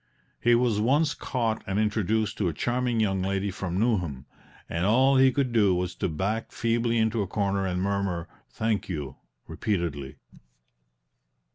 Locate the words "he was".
0.39-0.79